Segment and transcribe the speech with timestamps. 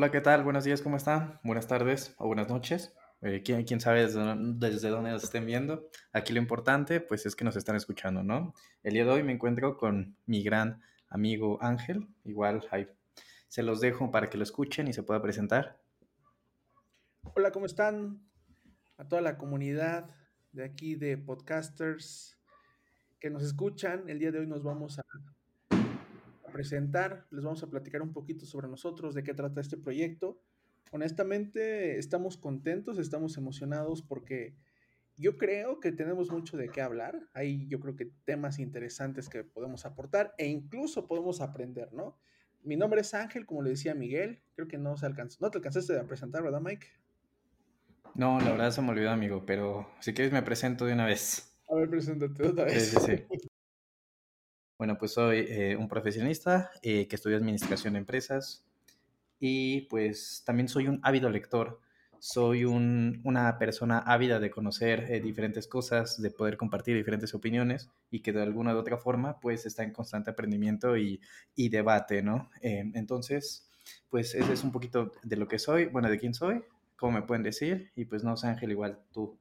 [0.00, 0.44] Hola, ¿qué tal?
[0.44, 1.38] Buenos días, ¿cómo están?
[1.44, 2.96] Buenas tardes o buenas noches.
[3.20, 5.90] Eh, ¿quién, quién, sabe desde, desde, dónde nos estén viendo?
[6.14, 8.54] Aquí lo importante, pues, es que nos están escuchando, ¿no?
[8.82, 10.80] El día de hoy me encuentro con mi gran
[11.10, 12.08] amigo Ángel.
[12.24, 12.88] Igual ahí
[13.48, 15.78] se los dejo para que lo escuchen y se pueda presentar.
[17.34, 18.26] Hola, ¿cómo están?
[18.96, 20.08] A toda la comunidad
[20.52, 22.38] de aquí de podcasters
[23.20, 24.08] que nos escuchan.
[24.08, 25.02] El día de hoy nos vamos a
[26.60, 30.38] presentar, les vamos a platicar un poquito sobre nosotros, de qué trata este proyecto.
[30.90, 34.54] Honestamente, estamos contentos, estamos emocionados porque
[35.16, 37.18] yo creo que tenemos mucho de qué hablar.
[37.32, 42.18] Hay, yo creo que temas interesantes que podemos aportar e incluso podemos aprender, ¿no?
[42.62, 44.42] Mi nombre es Ángel, como le decía Miguel.
[44.54, 45.38] Creo que no se alcanzó.
[45.40, 46.88] No te alcanzaste a presentar, ¿verdad, Mike?
[48.14, 51.56] No, la verdad se me olvidó, amigo, pero si quieres me presento de una vez.
[51.70, 52.90] A ver, preséntate otra vez.
[52.90, 53.48] Sí, sí, sí.
[54.80, 58.64] Bueno, pues soy eh, un profesionista eh, que estudia administración de empresas
[59.38, 61.80] y pues también soy un ávido lector.
[62.18, 67.90] Soy un, una persona ávida de conocer eh, diferentes cosas, de poder compartir diferentes opiniones
[68.10, 71.20] y que de alguna u otra forma pues está en constante aprendimiento y,
[71.54, 72.48] y debate, ¿no?
[72.62, 73.68] entonces,
[74.08, 76.64] pues ese es un poquito de lo que soy, bueno, de quién soy,
[76.96, 79.38] cómo me pueden decir y pues no Ángel, igual tú.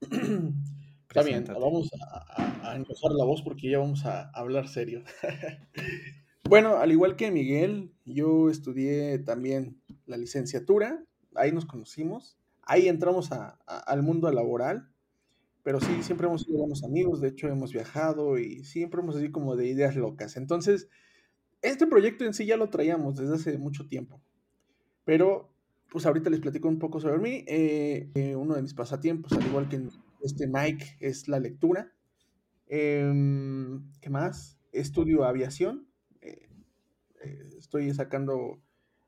[1.14, 5.02] Está bien, vamos a, a, la voz porque ya vamos a hablar serio.
[6.48, 11.04] bueno, al igual que Miguel, yo estudié también la licenciatura,
[11.34, 13.28] ahí nos conocimos, ahí entramos
[13.66, 14.88] al mundo laboral,
[15.62, 19.30] pero sí, siempre hemos sido buenos amigos, de hecho hemos viajado y siempre hemos así
[19.30, 20.38] como de ideas locas.
[20.38, 20.88] Entonces,
[21.60, 24.22] este proyecto en sí ya lo traíamos desde hace mucho tiempo,
[25.04, 25.52] pero
[25.90, 27.44] pues ahorita les platico un poco sobre mí.
[27.46, 29.76] Eh, eh, uno de mis pasatiempos, al igual que
[30.22, 31.92] este Mike, es la lectura.
[32.66, 34.58] Em, ¿Qué más?
[34.72, 35.88] Estudio aviación.
[36.20, 36.48] Eh,
[37.58, 38.62] estoy sacando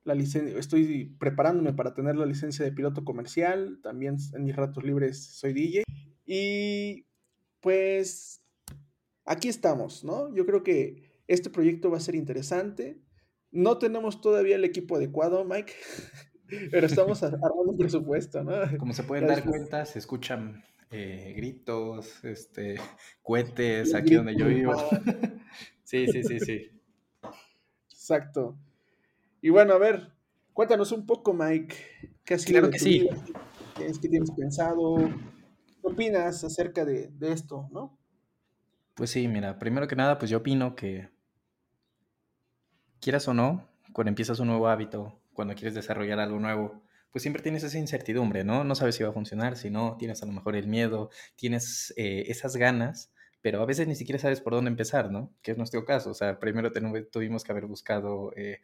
[0.05, 3.81] la licencia, estoy preparándome para tener la licencia de piloto comercial.
[3.83, 5.85] También en mis ratos libres soy DJ.
[6.27, 7.07] Y
[7.61, 8.43] pues
[9.25, 10.35] aquí estamos, ¿no?
[10.35, 13.01] Yo creo que este proyecto va a ser interesante.
[13.51, 15.73] No tenemos todavía el equipo adecuado, Mike.
[16.71, 18.53] Pero estamos armando un presupuesto, ¿no?
[18.79, 20.63] Como se pueden dar cuenta, se escuchan
[20.97, 22.77] eh, gritos, este,
[23.23, 24.73] cohetes aquí donde yo vivo.
[25.85, 26.71] sí, sí, sí, sí.
[27.91, 28.57] Exacto.
[29.43, 30.13] Y bueno, a ver,
[30.53, 31.75] cuéntanos un poco, Mike,
[32.25, 33.09] ¿qué ha sido claro que sí.
[33.77, 35.11] ¿Qué es que tienes pensado?
[35.83, 37.99] ¿Qué opinas acerca de, de esto, no?
[38.95, 41.11] Pues sí, mira, primero que nada, pues yo opino que
[43.01, 46.84] quieras o no, cuando empiezas un nuevo hábito, cuando quieres desarrollar algo nuevo,
[47.15, 48.65] pues siempre tienes esa incertidumbre, ¿no?
[48.65, 51.95] No sabes si va a funcionar, si no, tienes a lo mejor el miedo, tienes
[51.97, 55.33] eh, esas ganas, pero a veces ni siquiera sabes por dónde empezar, ¿no?
[55.41, 56.73] Que es nuestro caso, o sea, primero
[57.13, 58.63] tuvimos que haber buscado eh,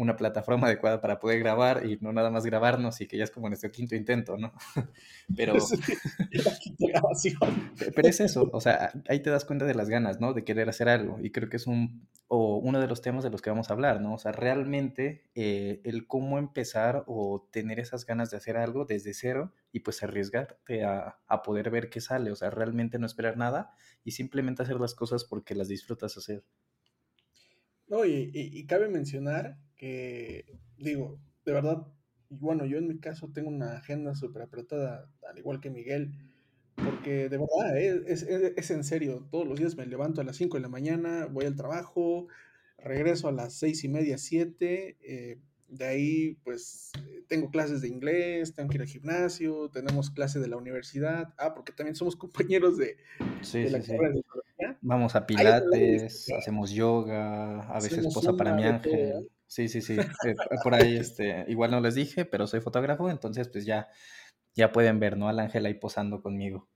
[0.00, 3.30] una plataforma adecuada para poder grabar y no nada más grabarnos y que ya es
[3.30, 4.52] como nuestro quinto intento, ¿no?
[5.36, 5.54] Pero,
[7.94, 10.32] pero es eso, o sea, ahí te das cuenta de las ganas, ¿no?
[10.32, 13.30] De querer hacer algo y creo que es un, o uno de los temas de
[13.30, 14.14] los que vamos a hablar, ¿no?
[14.14, 19.14] O sea, realmente eh, el cómo empezar o tener esas ganas de hacer algo desde
[19.14, 23.36] cero y pues arriesgarte a, a poder ver qué sale, o sea, realmente no esperar
[23.36, 23.70] nada
[24.02, 26.44] y simplemente hacer las cosas porque las disfrutas hacer.
[27.90, 30.44] No, y, y, cabe mencionar que,
[30.76, 31.86] digo, de verdad,
[32.28, 36.12] bueno, yo en mi caso tengo una agenda súper apretada, al igual que Miguel,
[36.74, 40.24] porque de verdad, eh, es, es, es, en serio, todos los días me levanto a
[40.24, 42.28] las 5 de la mañana, voy al trabajo,
[42.76, 46.92] regreso a las 6 y media, 7, eh, de ahí pues
[47.26, 51.54] tengo clases de inglés, tengo que ir al gimnasio, tenemos clase de la universidad, ah,
[51.54, 52.98] porque también somos compañeros de,
[53.40, 54.22] sí, de la sí, carrera sí.
[54.58, 59.30] de Vamos a pilates, hacemos yoga, a veces posa para mi ángel.
[59.50, 59.96] Sí, sí, sí.
[59.98, 63.88] Eh, por ahí, este, igual no les dije, pero soy fotógrafo, entonces pues ya,
[64.54, 65.28] ya pueden ver, ¿no?
[65.28, 66.68] Al ángel ahí posando conmigo.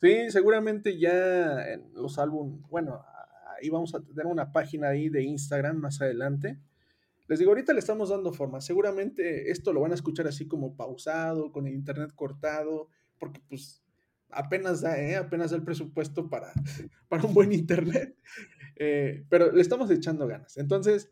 [0.00, 3.04] Sí, seguramente ya en los álbumes, bueno,
[3.60, 6.60] ahí vamos a tener una página ahí de Instagram más adelante.
[7.26, 8.60] Les digo, ahorita le estamos dando forma.
[8.60, 12.86] Seguramente esto lo van a escuchar así como pausado, con el internet cortado,
[13.18, 13.82] porque pues
[14.28, 15.16] apenas da, ¿eh?
[15.16, 16.52] apenas da el presupuesto para,
[17.08, 18.16] para un buen internet,
[18.76, 20.56] eh, pero le estamos echando ganas.
[20.56, 21.10] Entonces,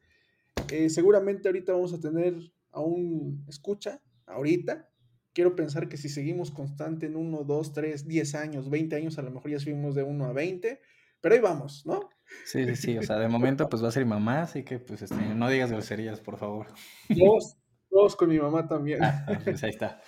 [0.70, 2.34] eh, seguramente ahorita vamos a tener
[2.72, 4.88] aún escucha, ahorita.
[5.32, 9.22] Quiero pensar que si seguimos constante en 1, 2, 3, 10 años, 20 años, a
[9.22, 10.80] lo mejor ya subimos de 1 a 20,
[11.20, 12.08] pero ahí vamos, ¿no?
[12.44, 14.78] Sí, sí, sí, o sea, de momento pues va a ser mi mamá, así que
[14.78, 16.66] pues este, no digas groserías, por favor.
[17.08, 17.56] Dos,
[17.90, 19.02] dos con mi mamá también.
[19.02, 20.02] Ah, pues ahí está.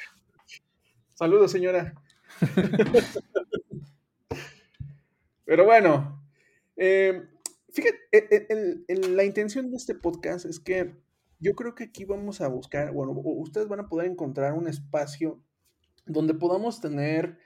[1.15, 1.95] Saludos, señora.
[5.45, 6.23] Pero bueno,
[6.77, 7.29] eh,
[7.73, 10.97] fíjate, la intención de este podcast es que
[11.39, 15.43] yo creo que aquí vamos a buscar, bueno, ustedes van a poder encontrar un espacio
[16.07, 17.39] donde podamos tener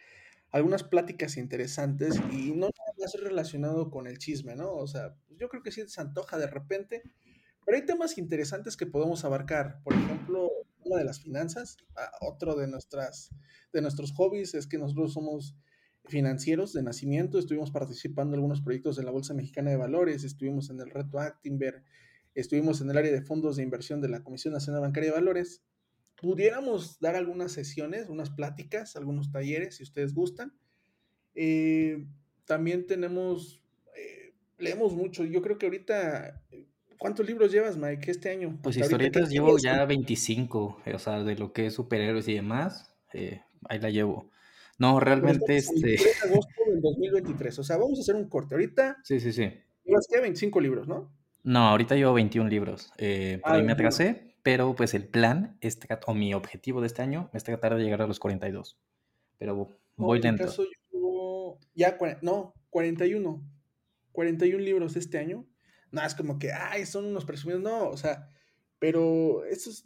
[0.50, 4.73] algunas pláticas interesantes y no nada más relacionado con el chisme, ¿no?
[4.73, 7.03] O sea, yo creo que sí se antoja de repente,
[7.65, 9.81] pero hay temas interesantes que podemos abarcar.
[9.82, 10.50] Por ejemplo,
[10.85, 11.76] una de las finanzas.
[11.97, 13.31] Ah, otro de, nuestras,
[13.73, 15.56] de nuestros hobbies es que nosotros somos
[16.06, 17.39] financieros de nacimiento.
[17.39, 21.19] Estuvimos participando en algunos proyectos de la Bolsa Mexicana de Valores, estuvimos en el reto
[21.19, 21.83] Actinver,
[22.35, 25.62] estuvimos en el área de fondos de inversión de la Comisión Nacional Bancaria de Valores
[26.25, 30.55] pudiéramos dar algunas sesiones, unas pláticas, algunos talleres, si ustedes gustan.
[31.35, 32.07] Eh,
[32.47, 33.62] también tenemos,
[33.97, 35.25] eh, leemos mucho.
[35.25, 36.43] Yo creo que ahorita,
[36.99, 38.59] ¿cuántos libros llevas, Mike, este año?
[38.62, 43.43] Pues historietas llevo ya 25, o sea, de lo que es superhéroes y demás, eh,
[43.69, 44.31] ahí la llevo.
[44.79, 45.97] No, realmente este...
[46.25, 48.55] agosto del 2023, o sea, vamos a hacer un corte.
[48.55, 48.99] Ahorita...
[49.03, 49.53] Sí, sí, sí.
[49.85, 51.12] Llevas que 25 libros, ¿no?
[51.43, 52.91] No, ahorita llevo 21 libros.
[52.97, 57.03] por ah, ahí me atrasé, pero pues el plan, este, o mi objetivo de este
[57.03, 58.79] año es tratar de llegar a los 42.
[59.38, 60.44] Pero voy lento.
[60.44, 60.65] Caso
[61.75, 63.43] ya, no, 41.
[64.12, 65.47] 41 libros este año.
[65.91, 67.62] No, es como que, ay, son unos presumidos.
[67.62, 68.31] No, o sea,
[68.79, 69.85] pero eso es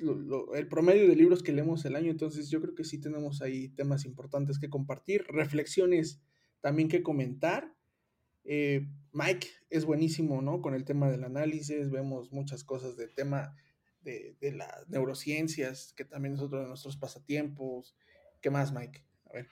[0.55, 2.11] el promedio de libros que leemos el año.
[2.11, 6.21] Entonces yo creo que sí tenemos ahí temas importantes que compartir, reflexiones
[6.61, 7.73] también que comentar.
[8.45, 10.63] Eh, Mike es buenísimo, ¿no?
[10.63, 13.55] Con el tema del análisis, vemos muchas cosas del tema
[14.03, 17.97] de, las neurociencias, que también es otro de nuestros pasatiempos.
[18.41, 19.05] ¿Qué más, Mike?
[19.27, 19.49] A ver.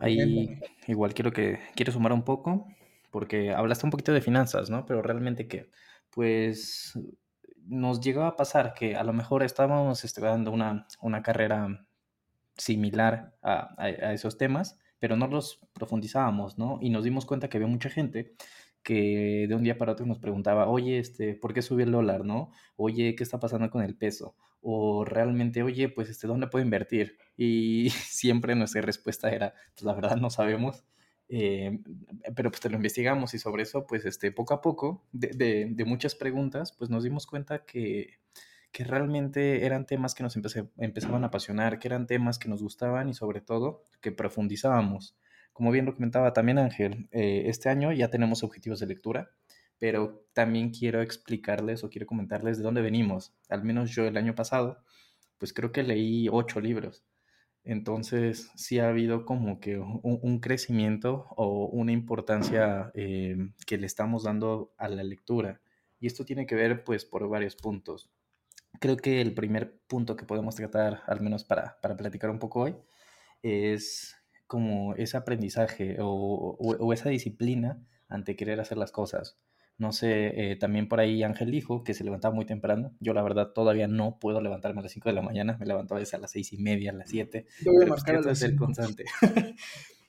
[0.00, 2.66] Ahí igual quiero que quiero sumar un poco,
[3.10, 4.84] porque hablaste un poquito de finanzas, ¿no?
[4.86, 5.70] Pero realmente que,
[6.10, 6.98] pues,
[7.66, 11.86] nos llegaba a pasar que a lo mejor estábamos estudiando una, una carrera
[12.56, 16.78] similar a, a, esos temas, pero no los profundizábamos, ¿no?
[16.80, 18.34] Y nos dimos cuenta que había mucha gente
[18.82, 22.24] que de un día para otro nos preguntaba, oye, este, ¿por qué subió el dólar,
[22.24, 22.52] no?
[22.76, 24.36] Oye, ¿qué está pasando con el peso?
[24.60, 27.18] O realmente, oye, pues, este, ¿dónde puedo invertir?
[27.36, 30.84] Y siempre nuestra respuesta era, pues, la verdad no sabemos,
[31.34, 31.80] eh,
[32.36, 35.84] pero pues te lo investigamos y sobre eso, pues, este, poco a poco, de, de,
[35.84, 38.18] muchas preguntas, pues nos dimos cuenta que,
[38.72, 43.08] que realmente eran temas que nos empezaban a apasionar, que eran temas que nos gustaban
[43.08, 45.16] y sobre todo que profundizábamos
[45.54, 49.30] como bien lo comentaba también Ángel, eh, este año ya tenemos objetivos de lectura,
[49.78, 53.32] pero también quiero explicarles o quiero comentarles de dónde venimos.
[53.48, 54.82] Al menos yo el año pasado,
[55.38, 57.04] pues creo que leí ocho libros.
[57.64, 64.24] Entonces sí ha habido como que un, crecimiento o una importancia eh, que le estamos
[64.24, 65.60] dando a la lectura.
[65.98, 68.10] Y esto tiene que ver pues por varios puntos.
[68.80, 72.60] Creo que el primer punto que podemos tratar, al menos para, para platicar un poco
[72.62, 72.76] hoy,
[73.42, 74.16] es
[74.46, 79.38] como ese aprendizaje o, esa disciplina ante querer hacer las cosas.
[79.76, 82.94] No sé, eh, también por ahí Ángel dijo que se levantaba muy temprano.
[83.00, 85.56] Yo la verdad todavía no puedo levantarme a las 5 de la mañana.
[85.58, 87.46] Me levanto a veces a las 6 y media, a las 7.
[87.64, 89.04] Pero pues ser constante.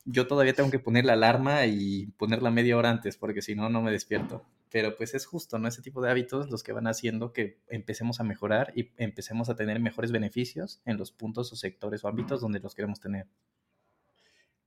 [0.08, 3.70] Yo todavía tengo que poner la alarma y ponerla media hora antes porque si no,
[3.70, 4.46] no me despierto.
[4.72, 5.68] Pero pues es justo, ¿no?
[5.68, 9.56] Ese tipo de hábitos los que van haciendo que empecemos a mejorar y empecemos a
[9.56, 13.28] tener mejores beneficios en los puntos o sectores o ámbitos donde los queremos tener.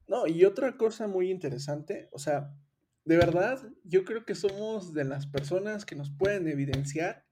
[0.09, 2.55] No, y otra cosa muy interesante, o sea,
[3.09, 7.25] de verdad, yo creo que somos de las personas que nos pueden evidenciar.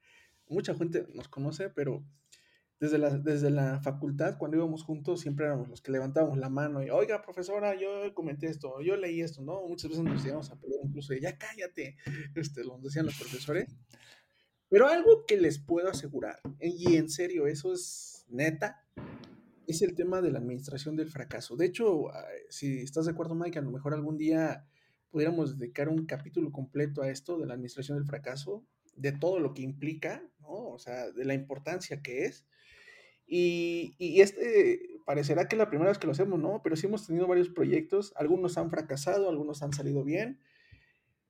[0.48, 2.02] Mucha gente nos conoce, pero
[2.80, 6.82] desde la, desde la facultad, cuando íbamos juntos, siempre éramos los que levantábamos la mano
[6.82, 9.68] y, oiga, profesora, yo comenté esto, yo leí esto, ¿no?
[9.68, 11.98] Muchas veces nos íbamos a pelear incluso, ya cállate,
[12.34, 13.76] este, lo decían los profesores.
[14.70, 18.82] Pero algo que les puedo asegurar, y en serio, eso es neta,
[19.66, 21.54] es el tema de la administración del fracaso.
[21.54, 22.04] De hecho,
[22.48, 24.66] si estás de acuerdo, Mike, a lo mejor algún día
[25.10, 29.54] pudiéramos dedicar un capítulo completo a esto de la administración del fracaso, de todo lo
[29.54, 30.68] que implica, ¿no?
[30.68, 32.46] O sea, de la importancia que es.
[33.26, 36.60] Y, y, este parecerá que es la primera vez que lo hacemos, ¿no?
[36.62, 40.40] Pero sí hemos tenido varios proyectos, algunos han fracasado, algunos han salido bien,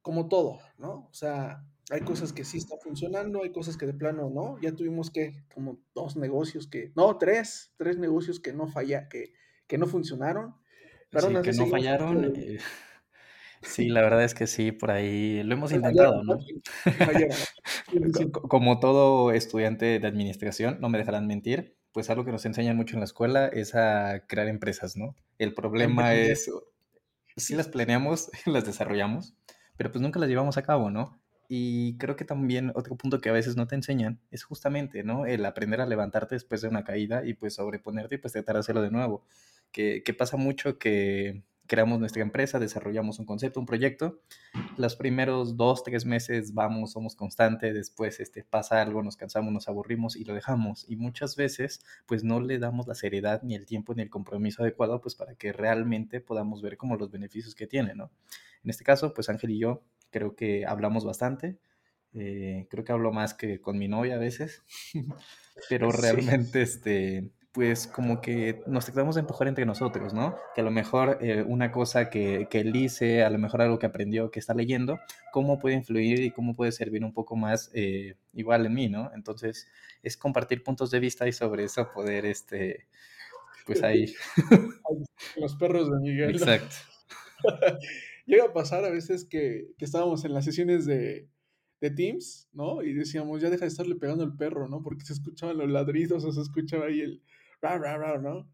[0.03, 1.09] como todo, ¿no?
[1.11, 4.59] O sea, hay cosas que sí están funcionando, hay cosas que de plano no.
[4.61, 9.33] Ya tuvimos que, como dos negocios que, no, tres, tres negocios que no falla, que,
[9.67, 10.57] que no funcionaron.
[11.11, 12.33] Pero sí, que no fallaron.
[12.37, 12.59] Eh,
[13.67, 16.39] sí, la verdad es que sí, por ahí lo hemos intentado, ¿no?
[18.33, 22.97] Como todo estudiante de administración, no me dejarán mentir, pues algo que nos enseñan mucho
[22.97, 25.15] en la escuela es a crear empresas, ¿no?
[25.39, 26.51] El problema es,
[27.37, 29.35] sí las planeamos, las desarrollamos,
[29.77, 31.21] pero pues nunca las llevamos a cabo, ¿no?
[31.49, 35.27] Y creo que también otro punto que a veces no te enseñan es justamente, ¿no?
[35.27, 38.61] El aprender a levantarte después de una caída y pues sobreponerte y pues tratar de
[38.61, 39.25] hacerlo de nuevo.
[39.71, 44.21] Que, que pasa mucho que creamos nuestra empresa, desarrollamos un concepto, un proyecto.
[44.77, 49.69] Los primeros dos, tres meses vamos, somos constantes, después este, pasa algo, nos cansamos, nos
[49.69, 50.85] aburrimos y lo dejamos.
[50.89, 54.63] Y muchas veces pues no le damos la seriedad ni el tiempo ni el compromiso
[54.63, 58.11] adecuado pues para que realmente podamos ver como los beneficios que tiene, ¿no?
[58.63, 61.59] En este caso pues Ángel y yo creo que hablamos bastante.
[62.19, 64.63] Eh, creo que hablo más que con mi novia a veces,
[65.69, 70.37] pero realmente, este, pues como que nos tratamos de empujar entre nosotros, ¿no?
[70.55, 73.79] Que a lo mejor eh, una cosa que, que, él dice, a lo mejor algo
[73.79, 75.01] que aprendió, que está leyendo,
[75.33, 79.11] cómo puede influir y cómo puede servir un poco más eh, igual en mí, ¿no?
[79.15, 79.69] Entonces,
[80.03, 82.89] es compartir puntos de vista y sobre eso poder, este,
[83.65, 84.13] pues ahí.
[85.37, 86.33] Los perros de Miguel.
[86.33, 86.77] Exacto.
[88.27, 91.27] Llega a pasar a veces que, que estábamos en las sesiones de,
[91.81, 92.83] de Teams, ¿no?
[92.83, 94.83] Y decíamos, ya deja de estarle pegando el perro, ¿no?
[94.83, 97.23] Porque se escuchaban los ladridos o se escuchaba ahí el,
[98.21, 98.49] ¿no?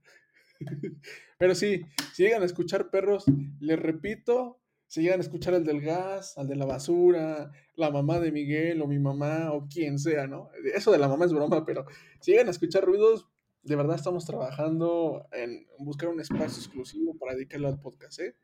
[1.38, 1.82] Pero sí,
[2.14, 3.24] si llegan a escuchar perros,
[3.60, 8.20] les repito, si llegan a escuchar al del gas, al de la basura, la mamá
[8.20, 10.50] de Miguel o mi mamá o quien sea, ¿no?
[10.74, 11.86] Eso de la mamá es broma, pero
[12.20, 13.26] si llegan a escuchar ruidos,
[13.62, 18.36] de verdad estamos trabajando en buscar un espacio exclusivo para dedicarlo al podcast, ¿eh?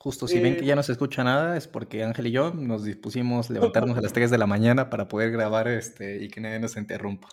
[0.00, 2.54] Justo, si ven que ya eh, no se escucha nada, es porque Ángel y yo
[2.54, 6.40] nos dispusimos levantarnos a las 3 de la mañana para poder grabar este, y que
[6.40, 7.28] nadie nos interrumpa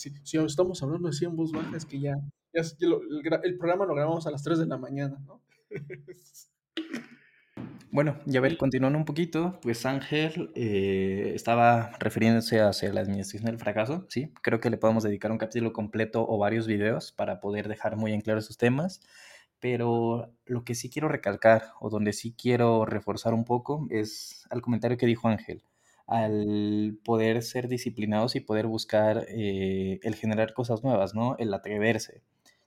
[0.00, 2.16] si, si estamos hablando así en voz baja, es que ya,
[2.52, 5.40] el, programa lo grabamos a las 3 de la mañana, ¿no?
[7.92, 13.46] Bueno, y a ver, continuando un poquito, pues Ángel eh, estaba refiriéndose hacia la administración
[13.46, 14.32] del fracaso, ¿sí?
[14.42, 18.12] Creo que le podemos dedicar un capítulo completo o varios videos para poder dejar muy
[18.12, 19.00] en claro esos temas,
[19.58, 24.62] pero lo que sí quiero recalcar o donde sí quiero reforzar un poco es al
[24.62, 25.64] comentario que dijo Ángel
[26.10, 31.36] al poder ser disciplinados y poder buscar eh, el generar cosas nuevas, ¿no?
[31.38, 32.24] El atreverse.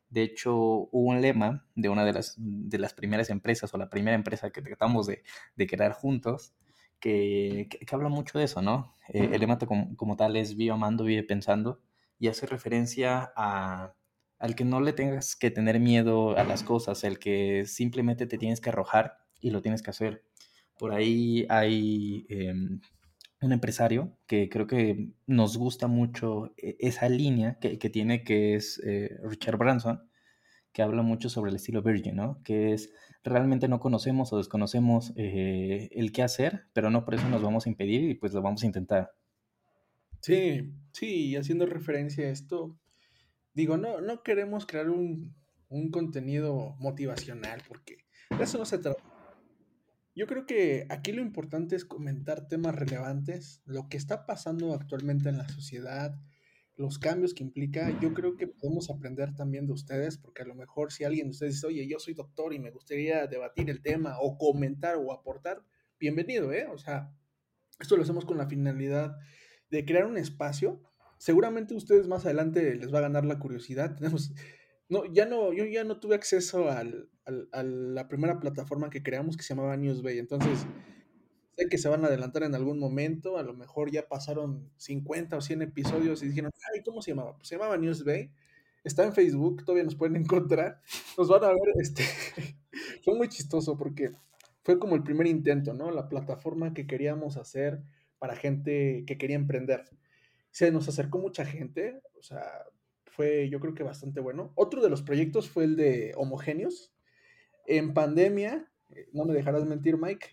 [0.10, 3.90] De hecho, hubo un lema de una de las, de las primeras empresas o la
[3.90, 5.24] primera empresa que tratamos de,
[5.58, 6.54] de crear juntos
[7.02, 8.94] que, que, habla mucho de eso, ¿no?
[9.10, 11.82] Eh, el lema como, como, tal es vive amando, vive pensando
[12.18, 13.94] y hace referencia a,
[14.40, 18.38] al que no le tengas que tener miedo a las cosas, el que simplemente te
[18.38, 20.24] tienes que arrojar y lo tienes que hacer.
[20.78, 22.80] Por ahí hay em,
[23.44, 28.82] un empresario que creo que nos gusta mucho e, esa línea que, tiene, que es
[28.86, 30.10] eh, Richard Branson,
[30.72, 32.42] que habla mucho sobre el estilo Virgin, ¿no?
[32.44, 32.92] Que es
[33.24, 37.66] realmente no conocemos o desconocemos eh, el qué hacer, pero no por eso nos vamos
[37.66, 39.12] a impedir y pues lo vamos a intentar.
[40.22, 42.78] Sí, sí, haciendo referencia a esto,
[43.54, 45.36] digo, no, no queremos crear un,
[45.70, 47.98] un contenido motivacional porque
[48.36, 49.12] de eso no se trata
[50.15, 55.29] yo creo que aquí lo importante es comentar temas relevantes, lo que está pasando actualmente
[55.29, 56.15] en la sociedad,
[56.75, 57.98] los cambios que implica.
[58.00, 61.32] Yo creo que podemos aprender también de ustedes, porque a lo mejor si alguien de
[61.32, 65.12] ustedes dice, oye, yo soy doctor y me gustaría debatir el tema o comentar o
[65.12, 65.63] aportar,
[66.00, 66.67] bienvenido, ¿eh?
[66.67, 67.12] O sea,
[67.79, 69.15] esto lo hacemos con la finalidad
[69.70, 70.82] de crear un espacio.
[71.17, 73.96] Seguramente ustedes más adelante les va a ganar la curiosidad.
[73.98, 74.32] Tenemos
[74.90, 77.10] no, ya no, yo ya no tuve acceso al,
[77.52, 80.20] a la primera plataforma que creamos que se llamaba Newsbay.
[80.20, 80.66] Entonces,
[81.58, 83.38] sé que se van a adelantar en algún momento.
[83.38, 87.36] A lo mejor ya pasaron 50 o 100 episodios y dijeron, ay, ¿cómo se llamaba?
[87.36, 88.32] Pues se llamaba Newsbay.
[88.84, 90.82] Está en Facebook, todavía nos pueden encontrar.
[91.18, 92.04] Nos van a ver, este.
[93.04, 94.12] fue muy chistoso porque
[94.63, 95.92] fue como el primer intento, ¿no?
[95.92, 97.82] La plataforma que queríamos hacer
[98.20, 99.84] para gente que quería emprender.
[100.52, 102.44] Se nos acercó mucha gente, o sea,
[103.15, 104.51] fue yo creo que bastante bueno.
[104.55, 106.93] Otro de los proyectos fue el de Homogéneos.
[107.65, 110.27] En pandemia, eh, no me dejarás mentir, Mike,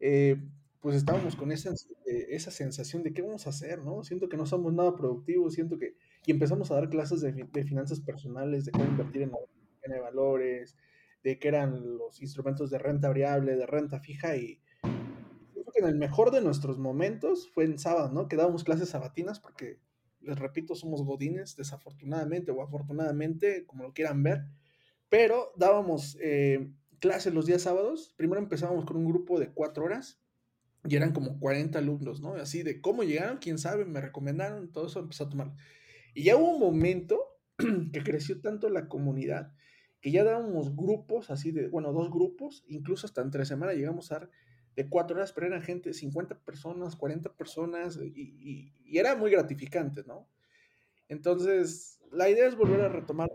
[0.00, 0.36] eh,
[0.80, 1.70] pues estábamos con esa,
[2.06, 4.04] eh, esa sensación de qué vamos a hacer, ¿no?
[4.04, 5.96] Siento que no somos nada productivos, siento que...
[6.26, 9.32] Y empezamos a dar clases de, de finanzas personales, de cómo invertir en,
[10.02, 10.76] valores,
[11.22, 14.60] de qué eran los instrumentos de renta variable, de renta fija y
[15.52, 18.28] creo que en el mejor de nuestros momentos fue en sábado, ¿no?
[18.28, 19.78] Que dábamos clases sabatinas porque
[20.26, 24.44] les repito, somos godines, desafortunadamente o afortunadamente, como lo quieran ver,
[25.08, 28.14] pero dábamos eh, clases los días sábados.
[28.16, 30.20] Primero empezábamos con un grupo de cuatro horas
[30.84, 32.34] y eran como 40 alumnos, ¿no?
[32.34, 35.54] Así de cómo llegaron, quién sabe, me recomendaron, todo eso empezó a tomar.
[36.14, 37.20] Y ya hubo un momento
[37.92, 39.52] que creció tanto la comunidad
[40.00, 44.20] que ya dábamos grupos así de, bueno, dos grupos, incluso hasta entre semana llegamos a
[44.20, 44.30] dar
[44.76, 50.28] de cuatro horas, pero eran gente, 50 personas, 40 personas, y, era muy gratificante, ¿no?
[51.08, 53.30] Entonces, la idea es volver a retomar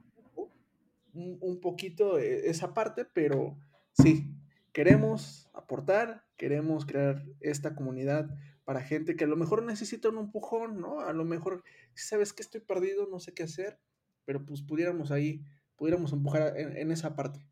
[1.13, 3.57] un, un, poquito e, esa parte, pero
[3.93, 4.33] sí,
[4.71, 8.29] queremos aportar, queremos crear esta comunidad
[8.63, 11.01] para gente que a lo mejor necesita un empujón, ¿no?
[11.01, 11.63] A lo mejor,
[11.95, 13.79] sabes que estoy perdido, no sé qué hacer,
[14.25, 15.43] pero pues pudiéramos ahí,
[15.75, 17.45] pudiéramos empujar en esa parte.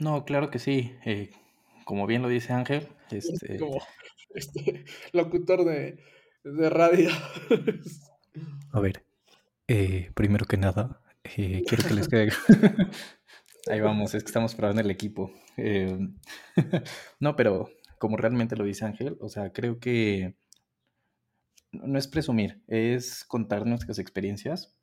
[0.00, 0.94] No, claro que sí.
[1.04, 1.30] Eh,
[1.90, 3.58] como bien lo dice Ángel, este...
[3.58, 3.82] Como
[4.30, 5.98] este locutor de,
[6.44, 7.10] de radio.
[8.70, 9.04] A ver,
[9.66, 12.30] eh, primero que nada, eh, quiero que les quede...
[13.68, 15.32] Ahí vamos, es que estamos probando el equipo.
[17.18, 17.68] no, pero
[17.98, 20.36] como realmente lo dice Ángel, o sea, creo que
[21.72, 24.79] no es presumir, es contar nuestras experiencias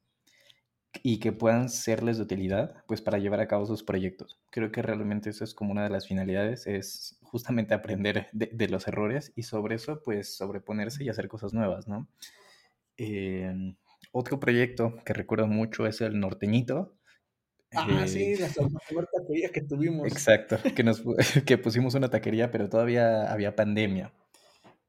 [1.03, 4.39] y que puedan serles de utilidad, pues para llevar a cabo sus proyectos.
[4.51, 8.87] Creo que realmente eso es como una de las finalidades, es justamente aprender de, los
[8.87, 12.07] errores y sobre eso, pues sobreponerse y hacer cosas nuevas, ¿no?
[12.97, 13.75] Em,
[14.11, 16.95] otro proyecto que recuerdo mucho es el Norteñito.
[17.73, 18.47] Ah, sí, la
[18.87, 20.07] primera taquería que tuvimos.
[20.07, 21.03] Exacto, que, nos,
[21.45, 24.13] que pusimos una taquería, pero todavía había pandemia.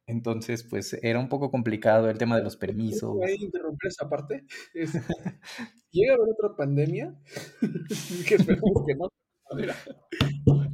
[0.08, 3.14] Entonces, pues era un poco complicado el tema de los permisos.
[3.14, 4.46] ¿Puedo interrumpir esa parte?
[5.92, 7.14] llega a haber otra pandemia,
[8.26, 9.10] que esperemos que no.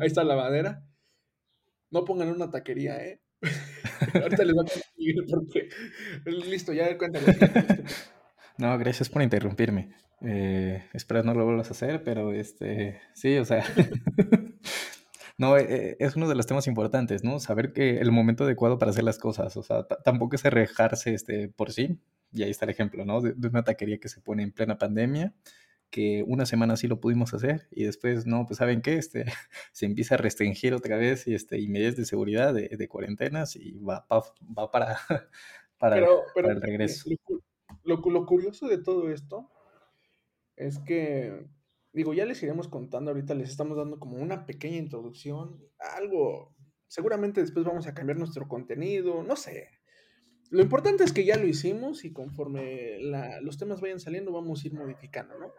[0.00, 0.84] Ahí está la madera.
[1.90, 3.20] No pongan una taquería, ¿eh?
[4.14, 5.68] Ahorita les voy a conseguir porque...
[6.48, 7.26] Listo, ya cuéntame.
[8.56, 9.96] No, gracias por interrumpirme.
[10.20, 13.64] Eh, espero no lo vuelvas a hacer, pero este, sí, o sea,
[15.36, 17.40] No, eh, es uno de los temas importantes, ¿no?
[17.40, 21.48] Saber que el momento adecuado para hacer las cosas, o sea, tampoco es arrejarse este,
[21.48, 21.98] por sí,
[22.32, 23.20] y ahí está el ejemplo, ¿no?
[23.20, 25.34] De, una taquería que se pone en plena pandemia,
[25.90, 28.96] que una semana sí lo pudimos hacer, y después, no, pues ¿saben qué?
[28.96, 29.24] Este,
[29.72, 33.72] se empieza a restringir otra vez, y, este, y medidas de seguridad, de, cuarentenas, y
[33.78, 34.98] va, va para,
[35.78, 37.10] para, el regreso.
[37.82, 39.50] lo curioso de todo esto
[40.56, 41.44] es que
[41.94, 45.62] Digo, ya les iremos contando, ahorita les estamos dando como una pequeña introducción,
[45.96, 46.52] algo,
[46.88, 49.68] seguramente después vamos a cambiar nuestro contenido, no sé.
[50.50, 52.98] Lo importante es que ya lo hicimos y conforme
[53.42, 55.52] los temas vayan saliendo vamos a ir modificando, ¿no?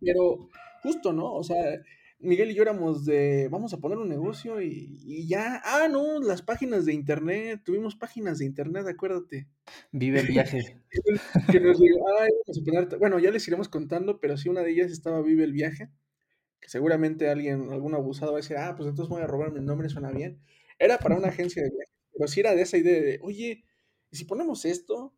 [0.00, 0.48] Pero
[0.82, 1.32] justo, ¿no?
[1.32, 1.80] O sea,
[2.22, 6.40] Miguel y yo éramos de, vamos a poner un negocio y, ya, ah, no, las
[6.40, 9.48] páginas de internet, tuvimos páginas de internet, acuérdate.
[9.90, 10.80] Vive el viaje.
[11.52, 14.70] que nos ay, vamos a poner, bueno, ya les iremos contando, pero sí una de
[14.70, 15.90] ellas estaba Vive el viaje,
[16.60, 19.60] que seguramente alguien, algún abusado va a decir, ah, pues entonces voy a robar mi
[19.60, 20.40] nombre, suena bien.
[20.78, 23.64] Era para una agencia de viajes, pero sí era de esa idea de, oye,
[24.10, 25.12] ¿y si ponemos esto?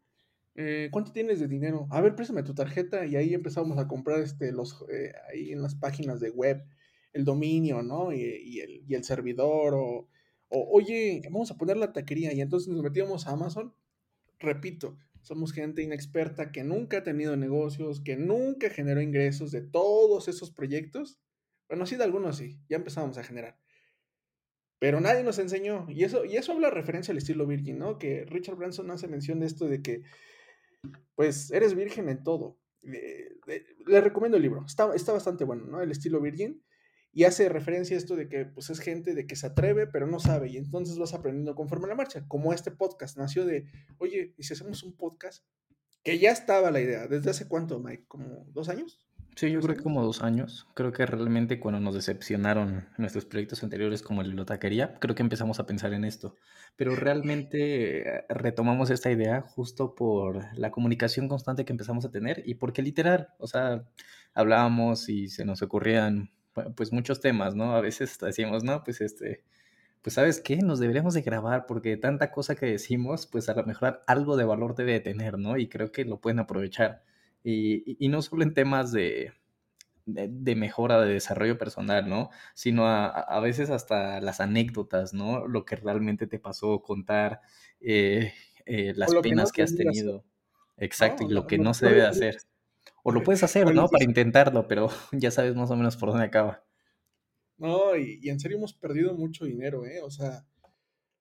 [0.54, 1.86] Eh, ¿cuánto tienes de dinero?
[1.90, 5.60] A ver, préstame tu tarjeta y ahí empezamos a comprar este, los, eh, ahí en
[5.60, 6.64] las páginas de web
[7.14, 8.12] el dominio, ¿no?
[8.12, 10.08] Y, el, servidor, o,
[10.50, 13.72] oye, vamos a poner la taquería, y entonces nos metíamos a Amazon.
[14.40, 20.28] Repito, somos gente inexperta que nunca ha tenido negocios, que nunca generó ingresos de todos
[20.28, 21.18] esos proyectos.
[21.68, 23.58] Bueno, sí, de algunos sí, ya empezamos a generar.
[24.80, 25.86] Pero nadie nos enseñó.
[25.88, 27.98] Y eso, y eso habla referencia al estilo Virgin, ¿no?
[27.98, 30.02] Que Richard Branson hace mención de esto de que,
[31.14, 32.58] pues, eres virgen en todo.
[32.82, 34.64] le recomiendo el libro.
[34.66, 35.80] Está, está bastante bueno, ¿no?
[35.80, 36.60] El estilo Virgin
[37.14, 40.06] y hace referencia a esto de que pues es gente de que se atreve pero
[40.06, 43.66] no sabe y entonces vas aprendiendo conforme a la marcha, como este podcast nació de,
[43.98, 45.44] oye, ¿y si hacemos un podcast?
[46.02, 48.04] Que ya estaba la idea, ¿desde hace cuánto, Mike?
[48.08, 49.00] ¿Como dos años?
[49.36, 50.68] Sí, yo creo que como dos años.
[50.74, 55.58] Creo que realmente cuando nos decepcionaron nuestros proyectos anteriores como el taquería, creo que empezamos
[55.58, 56.36] a pensar en esto.
[56.76, 62.42] Pero realmente eh, retomamos esta idea justo por la comunicación constante que empezamos a tener
[62.46, 63.84] y porque literal, o sea,
[64.34, 66.30] hablábamos y se nos ocurrían
[66.76, 67.74] pues muchos temas, ¿no?
[67.74, 69.44] A veces decimos, no, pues este,
[70.04, 73.64] pues sabes qué, nos deberíamos de grabar porque tanta cosa que decimos, pues a lo
[73.64, 75.56] mejor algo de valor debe de tener, ¿no?
[75.56, 77.02] Y creo que lo pueden aprovechar.
[77.42, 79.32] Y, no solo en temas de,
[80.06, 82.30] de, mejora, de desarrollo personal, ¿no?
[82.54, 85.46] Sino a, veces hasta las anécdotas, ¿no?
[85.46, 87.40] Lo que realmente te pasó, contar
[87.80, 88.32] eh,
[88.66, 90.24] eh, las penas que, has tenido.
[90.76, 92.36] Exacto, y lo que no se debe de hacer.
[93.06, 93.86] O lo puedes hacer, ¿no?
[93.88, 96.64] Para intentarlo, pero ya sabes más o menos por dónde acaba.
[97.58, 100.00] No, y, en serio hemos perdido mucho dinero, ¿eh?
[100.00, 100.46] O sea,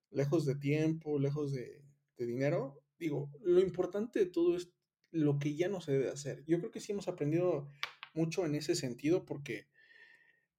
[0.09, 1.83] lejos de tiempo, lejos de,
[2.17, 2.81] dinero.
[2.97, 4.71] Digo, lo importante de todo es
[5.11, 6.45] lo que ya no se debe hacer.
[6.47, 7.67] Yo creo que sí hemos aprendido
[8.13, 9.67] mucho en ese sentido porque,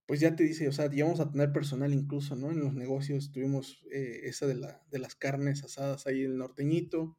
[0.04, 2.50] pues ya te dice, o sea, ya vamos a tener personal incluso, ¿no?
[2.50, 6.36] En los negocios tuvimos eh, esa de, la, de las carnes asadas ahí en el
[6.36, 7.16] norteñito.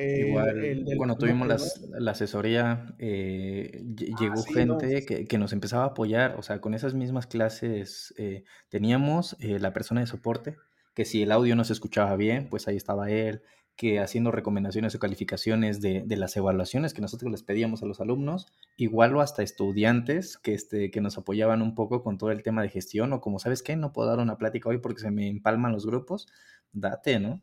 [0.00, 1.48] Igual, cuando tuvimos
[1.90, 6.94] la asesoría, eh, ah, llegó gente que, nos empezaba a apoyar, o sea, con esas
[6.94, 10.56] mismas clases eh, teníamos eh, la persona de soporte,
[10.94, 13.42] que si el audio no se escuchaba bien, pues ahí estaba él,
[13.76, 18.46] que haciendo recomendaciones o calificaciones de, las evaluaciones que nosotros les pedíamos a los alumnos,
[18.76, 22.62] igual o hasta estudiantes que, este, que nos apoyaban un poco con todo el tema
[22.62, 23.76] de gestión, o como, ¿sabes qué?
[23.76, 26.28] No puedo dar una plática hoy porque se me empalman los grupos,
[26.72, 27.40] date, ¿no?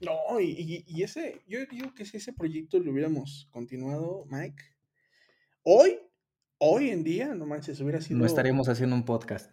[0.00, 4.62] No, y, ese, yo digo que si ese proyecto lo hubiéramos continuado, Mike,
[5.62, 5.98] hoy,
[6.56, 8.18] hoy en día, no manches, hubiera sido.
[8.18, 9.50] No estaríamos haciendo un podcast.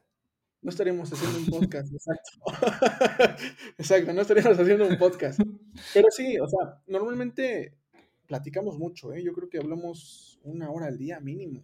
[0.61, 2.31] no estaríamos haciendo un podcast, exacto.
[3.77, 5.41] exacto, no estaríamos haciendo un podcast.
[5.93, 7.73] Pero sí, o sea, normalmente
[8.25, 9.21] platicamos mucho, ¿eh?
[9.21, 11.61] Yo creo que hablamos una hora al día mínimo.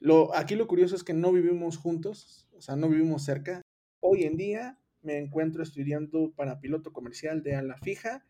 [0.00, 3.62] Lo, aquí lo curioso es que no vivimos juntos, o sea, no vivimos cerca.
[4.00, 8.24] Hoy en día me encuentro estudiando para piloto comercial de ala fija.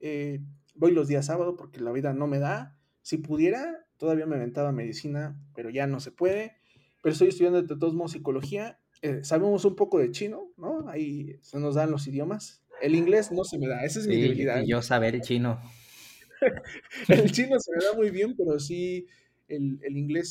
[0.00, 0.40] Eh,
[0.74, 2.76] voy los días sábado porque la vida no me da.
[3.02, 6.56] Si pudiera, todavía me aventaba medicina, pero ya no se puede.
[7.02, 8.78] Pero estoy estudiando de todos modos psicología.
[9.00, 10.88] Eh, sabemos un poco de chino, ¿no?
[10.88, 12.64] Ahí se nos dan los idiomas.
[12.80, 14.62] El inglés no se me da, esa es mi debilidad.
[14.62, 15.60] Y yo saber el chino.
[17.08, 19.06] el chino se me da muy bien, pero sí,
[19.48, 20.30] el, el inglés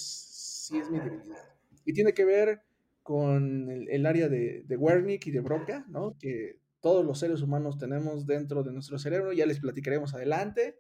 [0.68, 1.38] sí es mi debilidad.
[1.86, 2.62] Y tiene que ver
[3.04, 6.16] con el, el área de, de, Wernicke y de Broca, ¿no?
[6.20, 10.76] Que todos los seres humanos tenemos dentro de nuestro cerebro, ya les platicaremos adelante,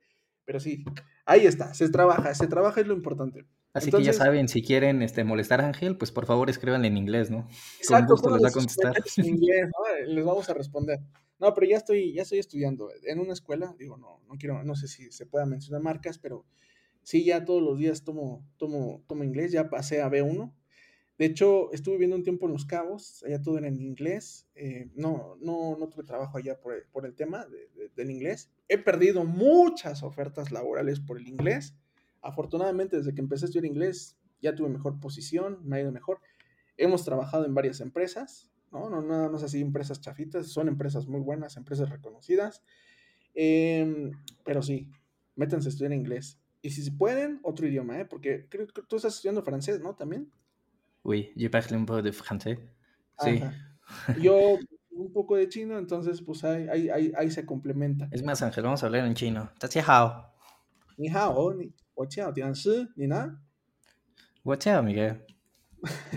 [0.45, 0.83] pero sí,
[1.25, 3.45] ahí está, se trabaja, se trabaja es lo importante.
[3.73, 6.83] Así Entonces, que ya saben, si quieren este, molestar a Ángel, pues por favor escriban
[6.83, 7.47] en inglés, ¿no?
[7.79, 8.93] Exacto, Con gusto les va a contestar.
[9.17, 10.13] En inglés, ¿no?
[10.13, 10.99] Les vamos a responder.
[11.39, 14.75] No, pero ya estoy, ya estoy estudiando en una escuela, digo, no, no quiero, no
[14.75, 16.45] sé si se pueda mencionar marcas, pero
[17.01, 20.53] sí, ya todos los días tomo, tomo, tomo inglés, ya pasé a B1.
[21.21, 24.47] De hecho, estuve viviendo un tiempo en Los Cabos, allá todo era en inglés.
[24.55, 28.49] Eh, no, no, no tuve trabajo allá por el, tema de, de, del inglés.
[28.67, 31.75] He perdido muchas ofertas laborales por el inglés.
[32.23, 36.21] Afortunadamente, desde que empecé a estudiar inglés, ya tuve mejor posición, me ha ido mejor.
[36.75, 38.89] Hemos trabajado en varias empresas, ¿no?
[38.89, 42.63] No nada más así empresas chafitas, son empresas muy buenas, empresas reconocidas.
[43.35, 44.11] Eh,
[44.43, 44.87] pero sí,
[45.35, 46.39] métanse a estudiar inglés.
[46.63, 48.05] Y si pueden, otro idioma, ¿eh?
[48.05, 49.93] Porque creo que tú estás estudiando francés, ¿no?
[49.93, 50.31] También.
[51.03, 52.59] Oui, je parle un poco de francés.
[53.19, 53.41] Sí.
[54.21, 54.57] Yo
[54.91, 58.07] un poco de chino, entonces pues ahí, ahí, ahí, se complementa.
[58.11, 59.51] Es más, Ángel, vamos a hablar en chino.
[59.87, 60.33] hao.
[60.97, 61.73] Ni hao, ni
[62.07, 62.33] chao,
[62.95, 63.41] ni nada.
[64.57, 65.25] chao, Miguel.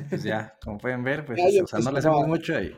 [0.08, 2.76] Pues ya, como pueden ver, pues, o sea, no le hacemos mucho y,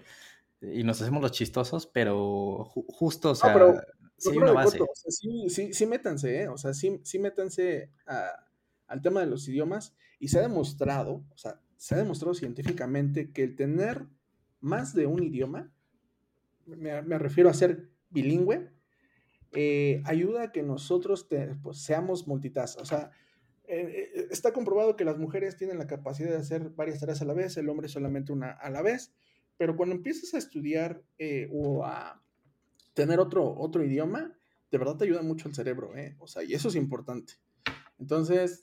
[0.61, 3.55] y, nos hacemos los chistosos, pero ju justo, o sea,
[4.17, 4.79] sí hay una base.
[5.07, 6.49] Sí, sí, sí, métanse, ¿eh?
[6.49, 7.91] o sea, sí, sí métanse
[8.87, 13.31] al tema de los idiomas y se ha demostrado, o sea, se ha demostrado científicamente
[13.31, 14.09] que el tener
[14.59, 15.73] más de un idioma,
[16.67, 18.73] me, refiero a ser bilingüe,
[19.53, 22.81] eh, ayuda a que nosotros te, pues, seamos multitask.
[22.81, 23.13] O sea,
[23.69, 27.35] eh, está comprobado que las mujeres tienen la capacidad de hacer varias tareas a la
[27.35, 29.15] vez, el hombre solamente una a la vez,
[29.57, 32.21] pero cuando empiezas a estudiar eh, o a
[32.95, 34.37] tener otro, otro idioma,
[34.73, 36.17] de verdad te ayuda mucho el cerebro, ¿eh?
[36.19, 37.35] O sea, y eso es importante.
[38.01, 38.61] Entonces,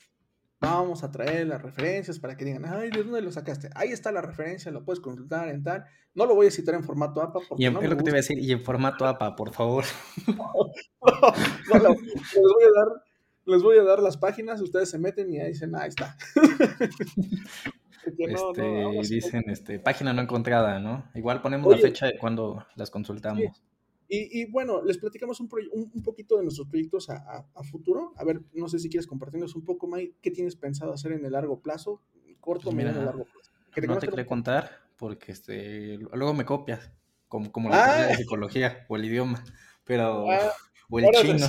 [0.63, 3.69] vamos a traer las referencias para que digan, ay, ¿de dónde lo sacaste?
[3.75, 5.85] Ahí está la referencia, lo puedes consultar en tal.
[6.15, 7.39] No lo voy a citar en formato APA.
[7.47, 9.35] Porque y en, no es lo que te iba a decir, y en formato APA,
[9.35, 9.83] por favor.
[10.27, 11.93] no, no, les,
[12.33, 13.03] voy a dar,
[13.45, 16.15] les voy a dar las páginas, ustedes se meten y ahí dicen, ah, ahí está.
[18.17, 21.09] este, no, dicen, este, página no encontrada, ¿no?
[21.13, 23.41] Igual ponemos Oye, la fecha de cuando las consultamos.
[23.41, 23.72] Sí.
[24.13, 27.63] Y, y, bueno, les platicamos un, un, un, poquito de nuestros proyectos a, a, a,
[27.63, 28.13] futuro.
[28.15, 31.25] A ver, no sé si quieres compartirnos un poco, May, ¿qué tienes pensado hacer en
[31.25, 31.99] el largo plazo?
[32.39, 33.51] Corto, pues mediano, largo plazo.
[33.73, 36.91] Que te no te quería contar porque este, luego me copias,
[37.27, 38.07] como, como la ah.
[38.07, 39.43] de psicología o el idioma,
[39.83, 40.53] pero, ah,
[40.89, 41.47] o el chino.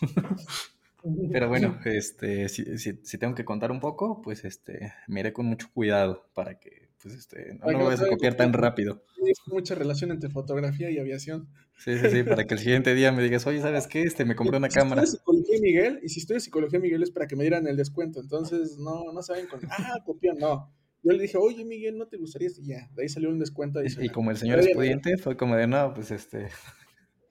[1.32, 5.32] pero bueno, este, si, si, si, tengo que contar un poco, pues este, me iré
[5.32, 9.02] con mucho cuidado para que pues este, no, no lo vayas a copiar tan rápido.
[9.46, 11.48] Mucha relación entre fotografía y aviación.
[11.78, 14.02] Sí, sí, sí, para que el siguiente día me digas, oye, ¿sabes qué?
[14.02, 15.02] Este, me compré una si cámara.
[15.02, 17.76] Estoy psicología Miguel, y si estoy de psicología Miguel es para que me dieran el
[17.76, 20.74] descuento, entonces no, no saben con, ah, copión, no.
[21.02, 22.48] Yo le dije, oye, Miguel, ¿no te gustaría?
[22.48, 23.82] Y ya, de ahí salió un descuento.
[23.82, 26.48] Y, y como el señor es pudiente, fue como de, no, pues este,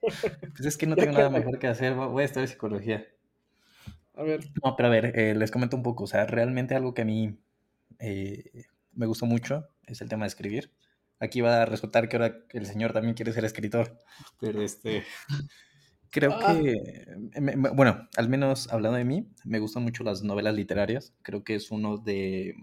[0.00, 3.06] pues es que no tengo nada mejor que hacer, voy a estudiar psicología.
[4.14, 4.40] A ver.
[4.64, 7.04] No, pero a ver, eh, les comento un poco, o sea, realmente algo que a
[7.04, 7.38] mí
[8.00, 10.72] eh, me gustó mucho es el tema de escribir.
[11.18, 13.98] Aquí va a resultar que ahora el señor también quiere ser escritor,
[14.38, 15.04] pero este...
[16.12, 16.58] Creo ah.
[16.60, 17.06] que,
[17.40, 21.14] me, me, bueno, al menos hablando de mí, me gustan mucho las novelas literarias.
[21.22, 22.56] Creo que es uno de,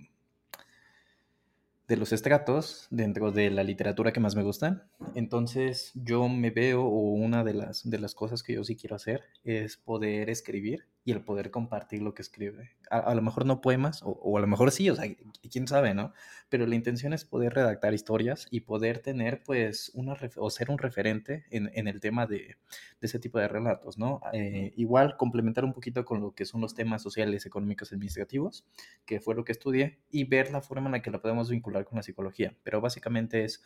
[1.87, 4.83] de los estratos dentro de la literatura que más me gustan.
[5.15, 8.97] Entonces yo me veo, o una de las, de las cosas que yo sí quiero
[8.97, 12.71] hacer es poder escribir y el poder compartir lo que escribe.
[12.91, 15.05] A, a lo mejor no poemas, o, o, a lo mejor sí, o sea,
[15.49, 16.11] quién sabe, ¿no?
[16.49, 20.77] Pero la intención es poder redactar historias y poder tener, pues, una, o ser un
[20.77, 22.57] referente en, en el tema de,
[22.99, 24.19] de, ese tipo de relatos, ¿no?
[24.33, 28.65] Eh, igual complementar un poquito con lo que son los temas sociales, económicos, administrativos,
[29.05, 31.85] que fue lo que estudié, y ver la forma en la que la podemos vincular
[31.85, 32.53] con la psicología.
[32.63, 33.63] Pero básicamente es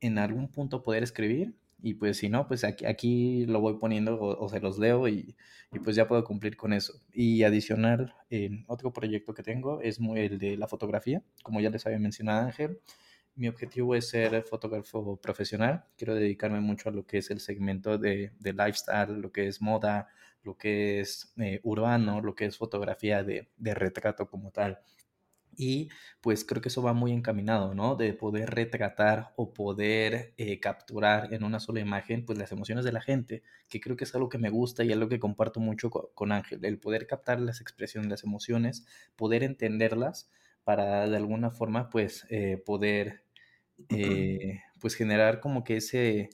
[0.00, 4.16] en algún punto poder escribir y pues si no, pues aquí, aquí lo voy poniendo
[4.16, 5.36] o, o se los leo y,
[5.72, 6.94] y, pues ya puedo cumplir con eso.
[7.12, 11.70] Y adicional, eh, otro proyecto que tengo es muy el de la fotografía, como ya
[11.70, 12.80] les había mencionado Ángel,
[13.34, 15.84] mi objetivo es ser fotógrafo profesional.
[15.96, 19.62] Quiero dedicarme mucho a lo que es el segmento de, de lifestyle, lo que es
[19.62, 20.08] moda,
[20.42, 24.80] lo que es eh, urbano, lo que es fotografía de, de retrato como tal.
[25.56, 25.88] Y
[26.20, 27.96] pues creo que eso va muy encaminado, ¿no?
[27.96, 32.92] De poder retratar o poder eh, capturar en una sola imagen, pues las emociones de
[32.92, 35.90] la gente, que creo que es algo que me gusta y algo que comparto mucho
[35.90, 38.86] con, Ángel, el poder captar las expresiones, las emociones,
[39.16, 40.30] poder entenderlas
[40.64, 43.24] para de alguna forma, pues, eh, poder,
[43.90, 46.30] eh, pues, generar como que ese,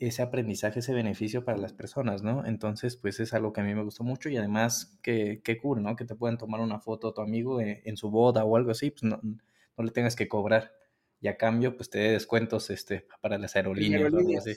[0.00, 2.46] ese aprendizaje, ese beneficio para las personas, ¿no?
[2.46, 5.94] Entonces, pues es algo que a mí me gusta mucho y además, qué cool, ¿no?
[5.94, 8.70] Que te puedan tomar una foto a tu amigo en, en, su boda o algo
[8.70, 10.72] así, pues no, no, le tengas que cobrar.
[11.20, 14.52] Y a cambio, pues te dé descuentos este, para las aerolíneas, o algo así.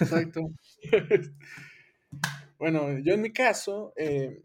[0.00, 0.50] Exacto.
[2.58, 4.44] bueno, yo en mi caso, eh,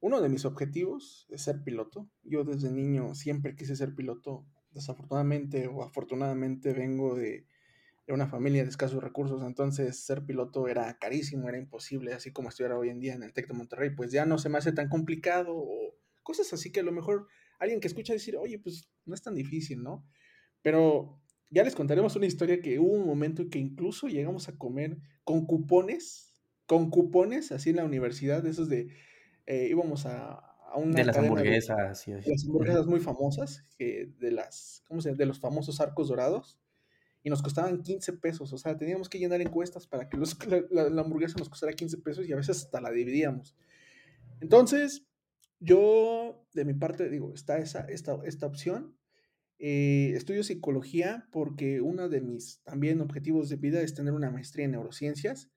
[0.00, 2.06] uno de mis objetivos es ser piloto.
[2.22, 4.44] Yo desde niño siempre quise ser piloto.
[4.72, 7.46] Desafortunadamente o afortunadamente vengo de
[8.06, 12.48] de una familia de escasos recursos, entonces ser piloto era carísimo, era imposible, así como
[12.48, 14.72] estuviera hoy en día en el TEC de Monterrey, pues ya no se me hace
[14.72, 17.28] tan complicado o cosas así que a lo mejor
[17.60, 20.04] alguien que escucha decir, oye, pues no es tan difícil, ¿no?
[20.62, 24.56] Pero ya les contaremos una historia que hubo un momento en que incluso llegamos a
[24.56, 28.88] comer con cupones, con cupones, así en la universidad, de esos de,
[29.46, 30.96] eh, íbamos a, a una...
[30.96, 32.04] De las hamburguesas.
[32.06, 35.18] De, las hamburguesas muy famosas, de las, ¿cómo se llama?
[35.18, 36.58] De los famosos arcos dorados
[37.22, 38.52] y nos costaban 15 pesos.
[38.52, 40.18] O sea, teníamos que llenar encuestas para que
[40.70, 43.56] la, hamburguesa nos costara 15 pesos y a veces hasta la dividíamos.
[44.40, 45.06] Entonces,
[45.60, 48.96] yo, de mi parte, digo, está esa, esta, esta opción.
[49.58, 54.64] Eh, estudio psicología porque uno de mis también objetivos de vida es tener una maestría
[54.64, 55.50] en neurociencias.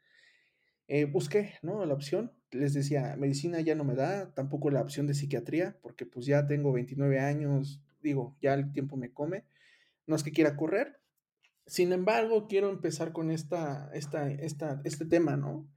[0.88, 1.84] Eh, busqué, ¿no?
[1.86, 2.32] La opción.
[2.51, 6.45] Les decía, medicina ya no me da, tampoco la opción de psiquiatría, porque pues ya
[6.45, 9.45] tengo 29 años, digo, ya el tiempo me come.
[10.06, 10.99] No es que quiera correr,
[11.67, 15.67] sin embargo, quiero empezar con esta, esta, esta, este tema, ¿no?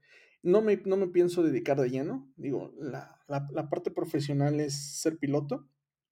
[0.43, 2.31] No me, no me pienso dedicar de lleno.
[2.37, 5.67] Digo, la, la, parte profesional es ser piloto,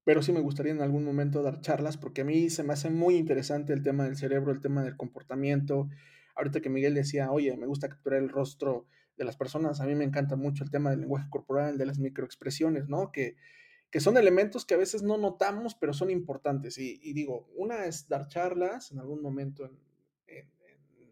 [0.04, 2.90] pero sí me gustaría en algún momento dar charlas porque a mí se me hace
[2.90, 5.88] muy interesante el tema del cerebro, el tema del comportamiento.
[6.34, 8.86] Ahorita que Miguel decía, oye, me gusta capturar el rostro
[9.16, 11.98] de las personas, a mí me encanta mucho el tema del lenguaje corporal, de las
[11.98, 13.12] microexpresiones, ¿no?
[13.12, 13.36] Que,
[13.96, 16.76] que son elementos que a veces no notamos, pero son importantes.
[16.76, 20.50] Y, digo, una es dar charlas en algún momento en,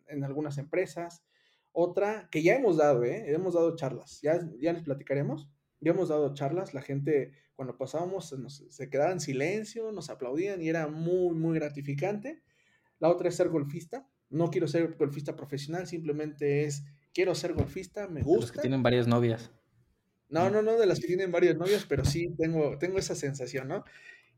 [0.07, 1.25] en, algunas empresas,
[1.73, 3.25] otra que ya hemos dado, ¿eh?
[3.33, 5.49] hemos dado charlas, ya, ya les platicaremos,
[5.81, 10.61] ya hemos dado charlas, la gente cuando pasábamos se, se quedaba en silencio, nos aplaudían
[10.61, 12.43] y era muy, muy gratificante.
[12.99, 18.09] La otra es ser golfista, no quiero ser golfista profesional, simplemente es quiero ser golfista,
[18.09, 18.41] me gusta.
[18.43, 19.51] Los que tienen varias novias.
[20.29, 23.69] No, no, no de las que tienen varios novios, pero sí tengo, tengo esa sensación,
[23.69, 23.85] ¿no?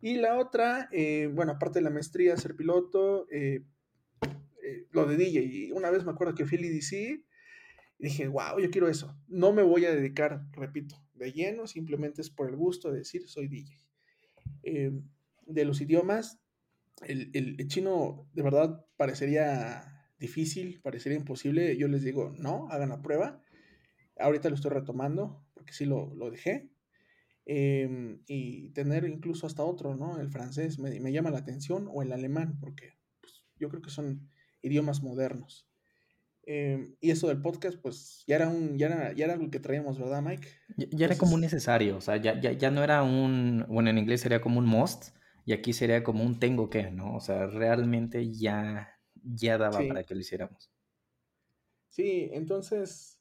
[0.01, 3.64] Y la otra, eh, bueno, aparte de la maestría, ser piloto, eh,
[4.62, 5.42] eh, lo de DJ.
[5.42, 7.25] Y una vez me acuerdo que fui al EDC y
[7.99, 9.16] dije, wow, yo quiero eso.
[9.27, 13.27] No me voy a dedicar, repito, de lleno, simplemente es por el gusto de decir
[13.27, 13.79] soy DJ.
[15.46, 16.40] de los idiomas,
[17.07, 21.77] el, el, chino de verdad parecería difícil, parecería imposible.
[21.77, 23.40] Yo les digo, no, hagan la prueba.
[24.18, 26.70] Ahorita lo estoy retomando porque sí lo, lo dejé.
[27.44, 30.20] Em, y tener incluso hasta otro, ¿no?
[30.20, 33.90] El francés me, me llama la atención o el alemán, porque pues, yo creo que
[33.90, 34.31] son
[34.62, 35.68] idiomas modernos.
[36.44, 39.59] Em, y eso del podcast, pues ya era, un, ya era, ya era algo que
[39.59, 40.46] traíamos, ¿verdad, Mike?
[40.76, 43.98] Ya, era como un necesario, o sea, ya, ya, ya no era un, bueno, en
[43.98, 47.16] inglés sería como un must, y aquí sería como un tengo que, ¿no?
[47.16, 50.70] O sea, realmente ya, ya daba para que lo hiciéramos.
[51.88, 53.15] Sí, entonces,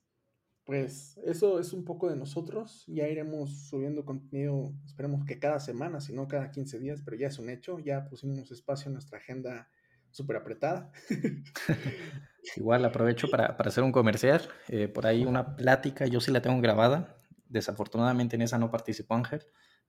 [0.65, 2.84] pues eso es un poco de nosotros.
[2.88, 7.28] Ya iremos subiendo contenido, esperemos que cada semana, si no cada 15 días, pero ya
[7.28, 7.78] es un hecho.
[7.80, 9.69] Ya pusimos espacio en nuestra agenda
[10.10, 10.91] súper apretada.
[12.56, 14.41] Igual aprovecho para, hacer un comercial.
[14.67, 17.15] Eh, por ahí una plática, yo sí la tengo grabada.
[17.47, 19.43] Desafortunadamente en esa no participó Ángel,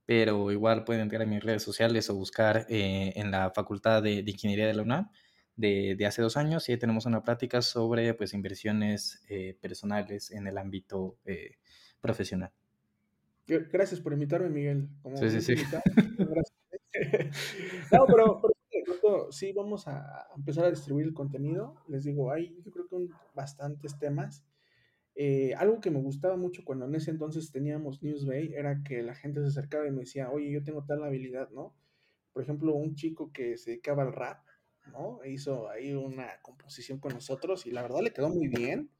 [0.04, 4.22] pero igual pueden entrar a mis redes sociales o buscar eh, en la Facultad de
[4.26, 5.10] Ingeniería de la UNAM
[5.56, 10.46] de, hace dos años y ahí tenemos una plática sobre pues, inversiones eh, personales en
[10.46, 11.56] el ámbito eh,
[12.00, 12.52] profesional.
[13.46, 14.88] Gracias por invitarme, Miguel.
[15.14, 15.64] sí, sí, sí.
[17.92, 18.40] no, pero,
[19.30, 21.76] sí vamos a empezar a distribuir el contenido.
[21.88, 24.44] Les digo, hay yo creo que bastantes temas.
[25.14, 29.14] Eh, algo que me gustaba mucho cuando en ese entonces teníamos Newsbay era que la
[29.14, 31.74] gente se acercaba y me decía, oye, yo tengo tal habilidad, ¿no?
[32.34, 34.45] Por ejemplo, un chico que se dedicaba al rap,
[34.92, 35.20] ¿no?
[35.24, 38.90] Hizo ahí una composición con nosotros y la verdad le quedó muy bien.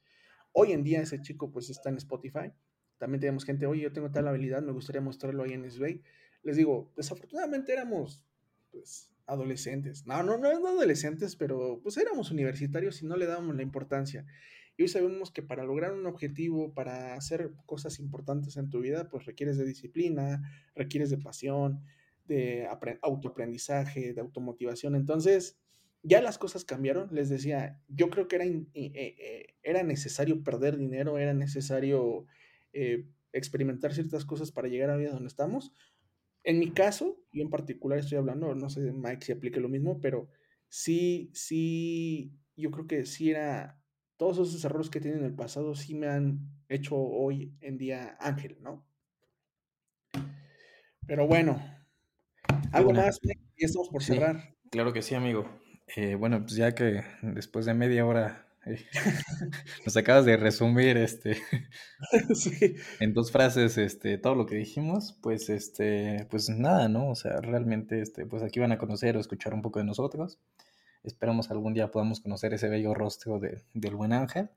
[0.53, 2.53] Hoy en día ese chico pues está en Spotify.
[2.99, 6.03] También tenemos gente, oye, yo tengo tal habilidad, me gustaría mostrarlo ahí en Sway.
[6.43, 8.25] Les digo, desafortunadamente éramos
[8.71, 10.07] pues, adolescentes.
[10.07, 14.25] No, no, no, no adolescentes, pero pues éramos universitarios y no le dábamos la importancia.
[14.79, 19.09] Y hoy sabemos que para lograr un objetivo, para hacer cosas importantes en tu vida,
[19.09, 20.43] pues requieres de disciplina,
[20.75, 21.83] requieres de pasión,
[22.27, 22.69] de
[23.03, 24.95] autoaprendizaje, de automotivación.
[24.95, 25.59] Entonces,
[26.07, 27.09] ya las cosas cambiaron.
[27.11, 32.27] Les decía, yo creo que era, eh, eh, era necesario perder dinero, era necesario
[32.73, 35.73] eh, experimentar ciertas cosas para llegar a vida donde estamos.
[36.45, 40.01] En mi caso, y en particular estoy hablando, no sé, Mike, si aplique lo mismo,
[40.01, 40.29] pero
[40.69, 43.83] sí, sí, yo creo que sí era,
[44.17, 46.39] todos esos errores que tienen en el pasado sí me han
[46.69, 48.87] hecho hoy en día ángel, ¿no?
[51.05, 51.61] Pero bueno,
[52.71, 53.19] algo más,
[53.57, 54.55] y estamos por cerrar.
[54.71, 55.66] Claro que sí, amigo.
[55.95, 58.85] Eh, bueno, pues ya que después de media hora eh,
[59.87, 61.39] nos acabas de resumir este
[63.01, 67.11] en dos frases este todo lo que dijimos, pues este pues nada, ¿no?
[67.11, 70.39] O sea, realmente este pues aquí van a conocer o escuchar un poco de nosotros.
[71.05, 74.51] Esperamos algún día podamos conocer ese bello rostro de, del buen ángel.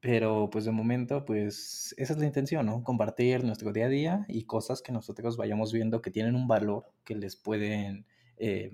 [0.00, 2.82] Pero pues de momento, pues esa es la intención, ¿no?
[2.84, 6.86] Compartir nuestro día a día y cosas que nosotros vayamos viendo que tienen un valor
[7.04, 8.06] que les pueden
[8.38, 8.70] eh,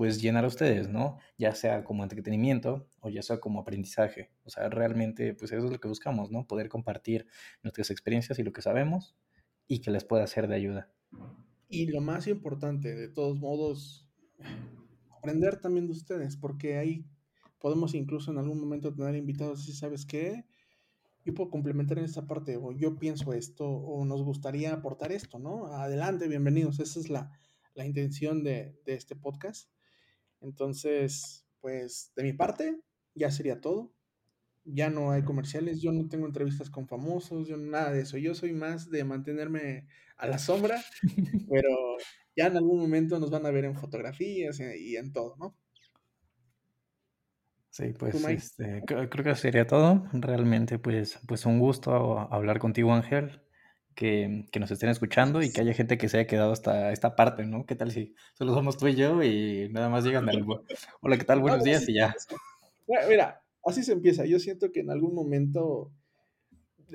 [0.00, 1.18] pues llenar a ustedes, ¿no?
[1.36, 4.30] Ya sea como entretenimiento o ya sea como aprendizaje.
[4.44, 6.46] O sea, realmente pues eso es lo que buscamos, ¿no?
[6.46, 7.26] Poder compartir
[7.62, 9.14] nuestras experiencias y lo que sabemos
[9.68, 10.90] y que les pueda ser de ayuda.
[11.68, 14.08] Y lo más importante, de todos modos,
[15.18, 17.04] aprender también de ustedes, porque ahí
[17.58, 20.46] podemos incluso en algún momento tener invitados y sabes qué,
[21.26, 25.38] yo puedo complementar en esta parte, o yo pienso esto, o nos gustaría aportar esto,
[25.38, 25.66] ¿no?
[25.66, 26.80] Adelante, bienvenidos.
[26.80, 27.38] Esa es la,
[27.74, 29.68] la intención de, de, este podcast.
[30.40, 32.80] Entonces, pues de mi parte,
[33.14, 33.92] ya sería todo.
[34.64, 38.18] Ya no hay comerciales, yo no tengo entrevistas con famosos, yo nada de eso.
[38.18, 40.82] Yo soy más de mantenerme a la sombra,
[41.50, 41.68] pero
[42.36, 45.56] ya en algún momento nos van a ver en fotografías y en todo, ¿no?
[47.70, 50.04] Sí, pues este, creo, que sería todo.
[50.12, 53.40] Realmente, pues, pues un gusto hablar contigo, Ángel
[54.00, 57.44] que, nos estén escuchando y que haya gente que se haya quedado hasta esta parte,
[57.44, 57.66] ¿no?
[57.66, 60.42] ¿Qué tal si solo somos tú y yo y nada más llegan al...
[61.02, 61.40] Hola, ¿qué tal?
[61.40, 62.14] Buenos días y ya.
[63.10, 64.24] Mira, así se empieza.
[64.24, 65.92] Yo siento que en algún momento,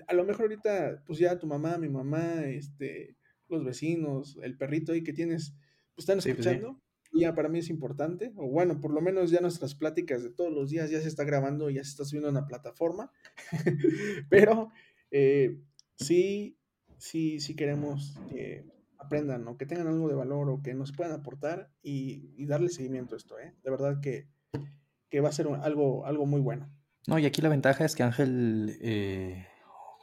[0.08, 3.16] a lo mejor ahorita, pues ya tu mamá, mi mamá, este,
[3.50, 5.54] los vecinos, el perrito ahí que tienes,
[5.94, 6.82] pues están pues escuchando.
[7.14, 10.32] Y ya para mí es importante, o bueno, por lo menos ya nuestras pláticas de
[10.32, 13.12] todos los días ya se está grabando, ya se está subiendo a una plataforma,
[14.30, 14.72] pero
[15.12, 15.60] eh,
[15.98, 16.58] sí
[17.06, 18.66] sí, sí queremos que
[18.98, 23.16] aprendan o que tengan algo de valor o que nos puedan aportar y, darle seguimiento
[23.16, 23.54] a esto, ¿eh?
[23.64, 24.28] De verdad que,
[25.22, 26.70] va a ser algo, algo muy bueno.
[27.08, 29.46] No, y aquí la ventaja es que Ángel, eh,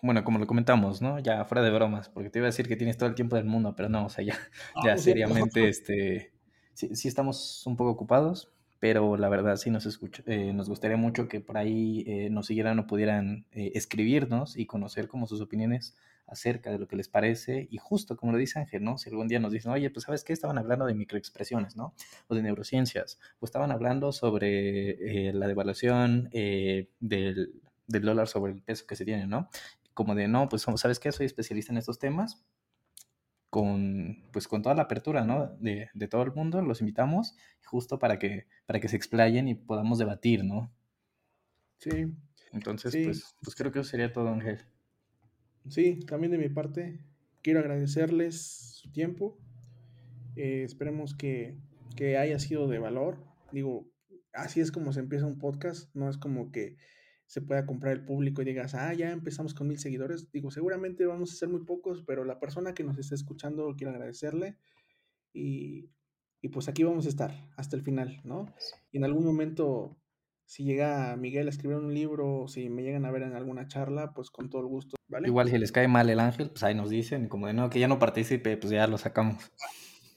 [0.00, 1.18] bueno, como lo comentamos, ¿no?
[1.18, 3.44] Ya fuera de bromas, porque te iba a decir que tienes todo el tiempo del
[3.44, 4.38] mundo, pero no, o sea, ya,
[4.76, 6.32] ah, ya seriamente, este,
[6.72, 10.96] sí, sí estamos un poco ocupados, pero la verdad sí nos, escucha, eh, nos gustaría
[10.96, 15.94] mucho que por ahí eh, nos siguieran o pudieran escribirnos y conocer como sus opiniones
[16.32, 18.96] acerca de lo que les parece y justo como lo dice Ángel, ¿no?
[18.96, 21.94] Si algún día nos dicen, oye, pues sabes qué, estaban hablando de microexpresiones, ¿no?
[22.28, 28.52] O de neurociencias, o estaban hablando sobre eh, la devaluación eh, del, del, dólar sobre
[28.52, 29.50] el peso que se tiene, ¿no?
[29.94, 32.42] Como de, no, pues sabes qué, soy especialista en estos temas,
[33.50, 35.54] con, pues, con toda la apertura, ¿no?
[35.60, 39.54] De, de todo el mundo, los invitamos justo para que, para que se explayen y
[39.54, 40.72] podamos debatir, ¿no?
[41.78, 42.06] Sí.
[42.52, 44.64] Entonces, Pues, pues creo que eso sería todo, Ángel.
[45.68, 47.04] Sí, también de mi parte,
[47.42, 48.36] quiero agradecerles
[48.80, 49.38] su tiempo.
[50.36, 51.56] Eh, esperemos que,
[51.96, 53.18] que, haya sido de valor.
[53.52, 53.88] Digo,
[54.32, 56.76] así es como se empieza un podcast, no es como que
[57.26, 60.30] se pueda comprar el público y digas, ah, ya empezamos con mil seguidores.
[60.32, 63.92] Digo, seguramente vamos a ser muy pocos, pero la persona que nos está escuchando quiero
[63.92, 64.58] agradecerle
[65.32, 65.90] y,
[66.42, 68.54] y pues aquí vamos a estar hasta el final, ¿no?
[68.90, 69.96] Y en algún momento
[70.52, 74.12] si llega Miguel a escribir un libro, si me llegan a ver en alguna charla,
[74.12, 75.28] pues con todo el gusto, ¿vale?
[75.28, 77.78] Igual si les cae mal el ángel, pues ahí nos dicen, como de no, que
[77.78, 79.52] ya no participe, pues ya lo sacamos.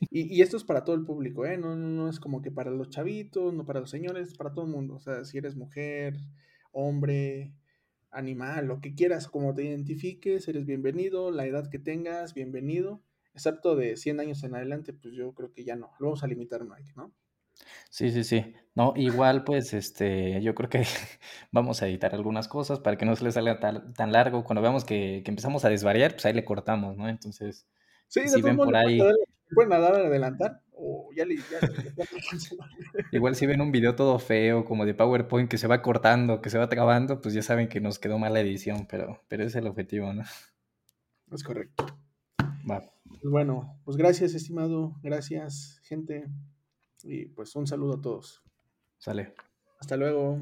[0.10, 1.58] Y, esto es para todo el público, ¿eh?
[1.58, 4.72] No, no, es como que para los chavitos, no para los señores, para todo el
[4.72, 4.96] mundo.
[4.96, 6.18] O sea, si eres mujer,
[6.72, 7.54] hombre,
[8.12, 13.02] animal, lo que quieras, como te identifiques, eres bienvenido, la edad que tengas, bienvenido.
[13.34, 15.92] Excepto de 100 años en adelante, pues yo creo que ya no.
[16.00, 17.14] Lo vamos a limitar, Mike, ¿no?
[17.90, 18.54] Sí, sí, sí.
[18.76, 20.84] No, igual pues este, yo creo que
[21.52, 24.44] vamos a editar algunas cosas para que no se les salga tan, largo.
[24.44, 27.08] Cuando veamos que, empezamos a desvariar, pues ahí le cortamos, ¿no?
[27.08, 27.68] Entonces,
[28.08, 29.00] sí, si ven por ahí...
[29.54, 31.36] Pueden dar adelantar o ya le...
[33.12, 36.50] igual si ven un video todo feo, como de PowerPoint, que se va cortando, que
[36.50, 39.64] se va trabando, pues ya saben que nos quedó mala edición, pero, pero ese es
[39.64, 40.24] el objetivo, ¿no?
[41.32, 41.86] Es correcto.
[42.70, 42.82] Va.
[43.08, 44.96] Pues bueno, pues gracias, estimado.
[45.02, 46.26] Gracias, gente.
[47.06, 48.44] Y pues un saludo a todos.
[48.98, 49.36] Sale.
[49.80, 50.42] Hasta luego.